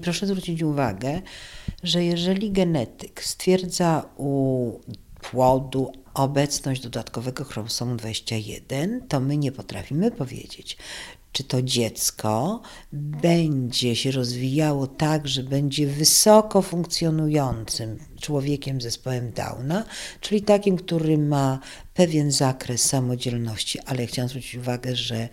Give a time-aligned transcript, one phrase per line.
[0.00, 1.22] Proszę zwrócić uwagę,
[1.82, 4.72] że jeżeli genetyk stwierdza u
[5.20, 10.76] płodu obecność dodatkowego chromosomu 21, to my nie potrafimy powiedzieć,
[11.32, 12.60] czy to dziecko
[12.92, 19.84] będzie się rozwijało tak, że będzie wysoko funkcjonującym człowiekiem z zespołem Downa,
[20.20, 21.58] czyli takim, który ma
[21.94, 25.28] pewien zakres samodzielności, ale chciałam zwrócić uwagę, że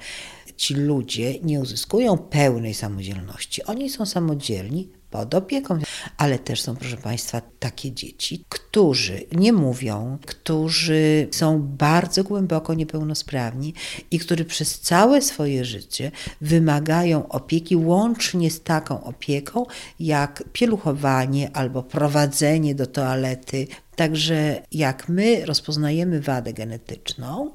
[0.58, 3.64] ci ludzie nie uzyskują pełnej samodzielności.
[3.64, 5.80] Oni są samodzielni pod opieką,
[6.18, 13.74] ale też są, proszę Państwa, takie dzieci, którzy nie mówią, którzy są bardzo głęboko niepełnosprawni
[14.12, 19.66] i którzy przez całe swoje życie wymagają opieki, łącznie z taką opieką
[20.00, 23.68] jak pieluchowanie albo prowadzenie do toalety.
[23.96, 27.52] Także jak my rozpoznajemy wadę genetyczną,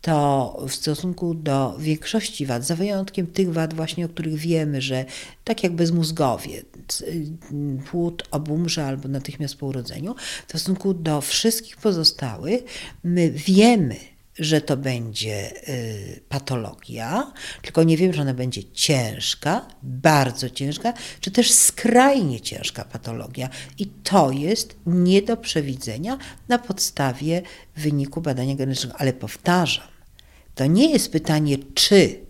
[0.00, 5.04] to w stosunku do większości wad, za wyjątkiem tych wad właśnie, o których wiemy, że
[5.44, 6.62] tak jak bezmózgowie,
[7.90, 10.14] płód obumrze albo natychmiast po urodzeniu,
[10.46, 12.64] w stosunku do wszystkich pozostałych,
[13.04, 13.96] my wiemy,
[14.38, 21.30] że to będzie y, patologia, tylko nie wiem, że ona będzie ciężka, bardzo ciężka, czy
[21.30, 23.48] też skrajnie ciężka patologia.
[23.78, 27.42] I to jest nie do przewidzenia na podstawie
[27.76, 28.96] wyniku badania genetycznego.
[29.00, 29.88] Ale powtarzam,
[30.54, 32.26] to nie jest pytanie, czy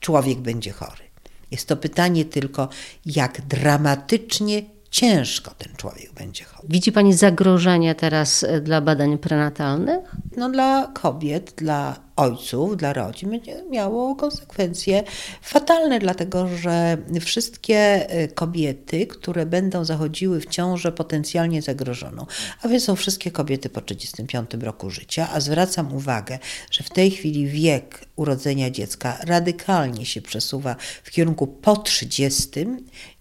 [0.00, 1.04] człowiek będzie chory.
[1.50, 2.68] Jest to pytanie tylko,
[3.06, 6.68] jak dramatycznie ciężko ten człowiek będzie chory.
[6.70, 10.16] Widzi Pani zagrożenie teraz e, dla badań prenatalnych?
[10.36, 15.02] No dla kobiet, dla ojców, dla rodzin będzie miało konsekwencje
[15.42, 22.26] fatalne, dlatego że wszystkie y, kobiety, które będą zachodziły w ciążę potencjalnie zagrożoną,
[22.62, 26.38] a więc są wszystkie kobiety po 35 roku życia, a zwracam uwagę,
[26.70, 32.50] że w tej chwili wiek urodzenia dziecka radykalnie się przesuwa w kierunku po 30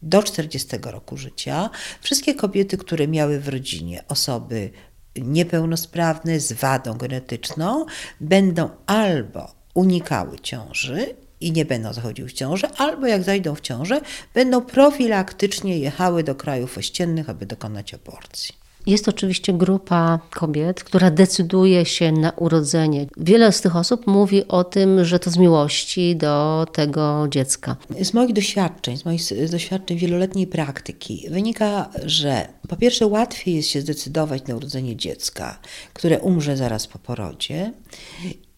[0.02, 1.70] do 40 roku życia.
[2.02, 4.72] Wszystkie kobiety, które miały w rodzinie osoby
[5.16, 7.86] niepełnosprawne z wadą genetyczną
[8.22, 14.02] będą albo unikały ciąży i nie będą zachodziły w ciążę, albo jak zajdą w ciążę,
[14.33, 18.61] będą profilaktycznie jechały do krajów ościennych, aby dokonać aborcji.
[18.86, 23.05] Jest oczywiście grupa kobiet, która decyduje się na urodzenie.
[23.17, 27.75] Wiele z tych osób mówi o tym, że to z miłości do tego dziecka.
[28.02, 29.21] Z moich doświadczeń, z moich
[29.52, 35.59] doświadczeń wieloletniej praktyki wynika, że po pierwsze łatwiej jest się zdecydować na urodzenie dziecka,
[35.93, 37.73] które umrze zaraz po porodzie.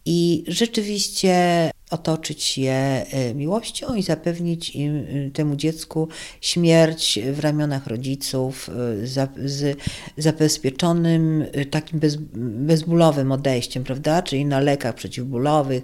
[0.06, 6.08] I rzeczywiście otoczyć je e, miłością i zapewnić im, e, temu dziecku
[6.42, 8.74] śmierć w ramionach rodziców e,
[9.46, 9.80] z
[10.18, 12.16] zabezpieczonym takim bez,
[12.66, 14.22] bezbólowym odejściem, prawda?
[14.22, 15.84] Czyli na lekach przeciwbólowych,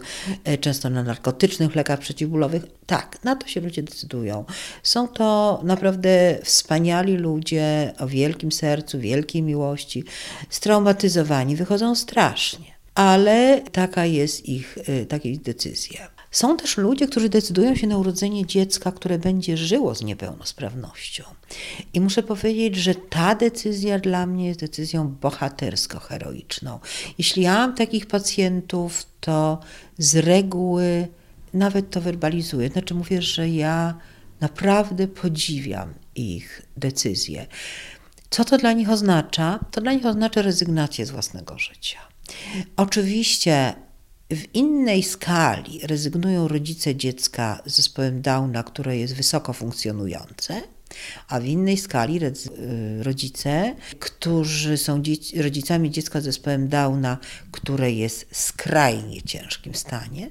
[0.61, 2.63] często na narkotycznych lekach przeciwbólowych.
[2.85, 4.45] Tak, na to się ludzie decydują.
[4.83, 10.03] Są to naprawdę wspaniali ludzie o wielkim sercu, wielkiej miłości,
[10.49, 16.09] straumatyzowani, wychodzą strasznie ale taka jest ich, y, taka jest decyzja.
[16.31, 21.23] Są też ludzie, którzy decydują się na urodzenie dziecka, które będzie żyło z niepełnosprawnością.
[21.93, 26.79] I muszę powiedzieć, że ta decyzja dla mnie jest decyzją bohatersko-heroiczną.
[27.17, 29.59] Jeśli ja mam takich pacjentów, to
[29.97, 31.07] z reguły
[31.53, 32.69] nawet to werbalizuję.
[32.69, 33.97] Znaczy mówię, że ja
[34.39, 37.47] naprawdę podziwiam ich decyzje.
[38.29, 39.59] Co to dla nich oznacza?
[39.71, 41.99] To dla nich oznacza rezygnację z własnego życia.
[42.77, 43.73] Oczywiście
[44.31, 50.61] w innej skali rezygnują rodzice dziecka z zespołem Downa, które jest wysoko funkcjonujące,
[51.27, 52.33] a w innej skali y,
[53.03, 55.03] rodzice, którzy są
[55.37, 57.17] rodzicami dziecka z zespołem Downa,
[57.51, 60.29] które jest w skrajnie ciężkim stanie,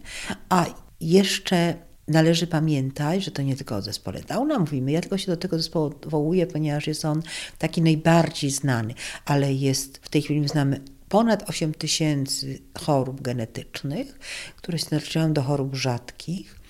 [0.49, 0.67] a
[1.01, 1.75] jeszcze
[2.09, 5.57] należy pamiętać, że to nie tylko o zespole Downa mówimy, ja tylko się do tego
[5.57, 7.23] zespołu odwołuję, ponieważ jest on
[7.59, 8.95] taki najbardziej znany,
[9.25, 14.19] ale jest w tej chwili znamy ponad 8 tysięcy chorób genetycznych,
[14.57, 16.61] które się do chorób rzadkich.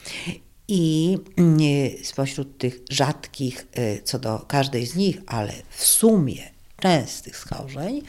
[0.68, 1.58] I mm,
[2.02, 6.50] spośród tych rzadkich, e, co do każdej z nich, ale w sumie
[6.80, 8.02] częstych schorzeń,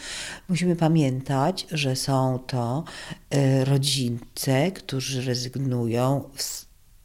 [0.50, 2.84] musimy pamiętać, że są to
[3.30, 6.30] e, rodzice, którzy rezygnują,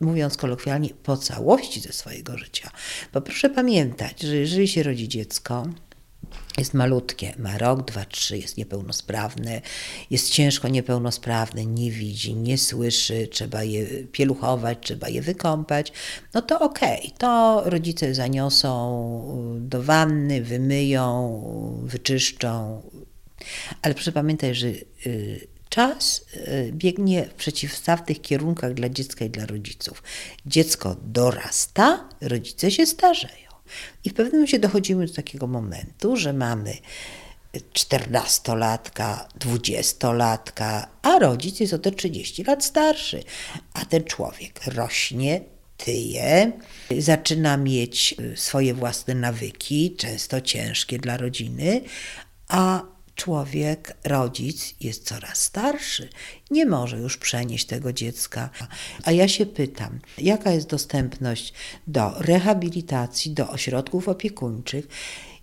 [0.01, 2.71] mówiąc kolokwialnie, po całości ze swojego życia.
[3.13, 5.67] Bo proszę pamiętać, że jeżeli się rodzi dziecko,
[6.59, 9.61] jest malutkie, ma rok, dwa, trzy, jest niepełnosprawne,
[10.11, 15.93] jest ciężko niepełnosprawne, nie widzi, nie słyszy, trzeba je pieluchować, trzeba je wykąpać,
[16.35, 22.83] no to okej, okay, to rodzice zaniosą do wanny, wymyją, wyczyszczą,
[23.83, 24.67] ale proszę pamiętać, że
[25.07, 30.03] y, czas y, biegnie w przeciwstawnych kierunkach dla dziecka i dla rodziców.
[30.47, 33.44] Dziecko dorasta, rodzice się starzeją.
[34.05, 36.77] I w pewnym momencie dochodzimy do takiego momentu, że mamy
[37.73, 43.23] czternastolatka, dwudziestolatka, a rodzic jest o te 30 lat starszy,
[43.73, 45.41] a ten człowiek rośnie,
[45.77, 46.53] tyje,
[46.99, 51.81] zaczyna mieć y, swoje własne nawyki, często ciężkie dla rodziny,
[52.49, 52.83] a
[53.15, 56.09] człowiek, rodzic jest coraz starszy,
[56.51, 58.51] nie może już przenieść tego dziecka.
[59.05, 61.53] A ja się pytam, jaka jest dostępność
[61.87, 64.89] do rehabilitacji, do ośrodków opiekuńczych,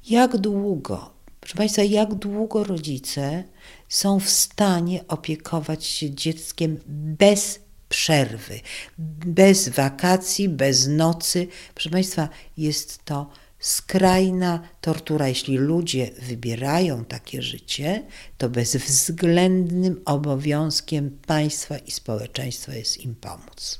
[0.10, 3.44] jak długo, proszę Państwa, jak długo rodzice
[3.90, 7.60] są w stanie opiekować się dzieckiem bez
[7.90, 8.60] przerwy,
[9.26, 11.48] bez wakacji, bez nocy.
[11.74, 13.30] Proszę Państwa, jest to
[13.62, 15.28] skrajna tortura.
[15.28, 18.04] Jeśli ludzie wybierają takie życie,
[18.38, 23.80] to bezwzględnym obowiązkiem państwa i społeczeństwa jest im pomóc.